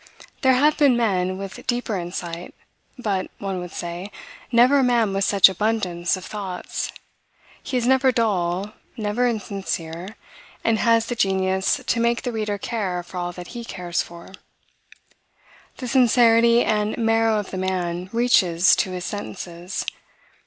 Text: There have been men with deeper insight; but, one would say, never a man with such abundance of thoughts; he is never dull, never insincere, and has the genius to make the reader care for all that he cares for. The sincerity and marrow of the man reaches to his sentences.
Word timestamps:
There 0.41 0.53
have 0.55 0.79
been 0.79 0.97
men 0.97 1.37
with 1.37 1.67
deeper 1.67 1.95
insight; 1.95 2.55
but, 2.97 3.29
one 3.37 3.59
would 3.59 3.69
say, 3.69 4.11
never 4.51 4.79
a 4.79 4.83
man 4.83 5.13
with 5.13 5.25
such 5.25 5.47
abundance 5.47 6.17
of 6.17 6.25
thoughts; 6.25 6.91
he 7.61 7.77
is 7.77 7.85
never 7.85 8.11
dull, 8.11 8.73
never 8.97 9.27
insincere, 9.27 10.15
and 10.63 10.79
has 10.79 11.05
the 11.05 11.13
genius 11.13 11.81
to 11.85 11.99
make 11.99 12.23
the 12.23 12.31
reader 12.31 12.57
care 12.57 13.03
for 13.03 13.17
all 13.17 13.31
that 13.33 13.49
he 13.49 13.63
cares 13.63 14.01
for. 14.01 14.31
The 15.77 15.87
sincerity 15.87 16.63
and 16.63 16.97
marrow 16.97 17.37
of 17.37 17.51
the 17.51 17.57
man 17.59 18.09
reaches 18.11 18.75
to 18.77 18.89
his 18.89 19.05
sentences. 19.05 19.85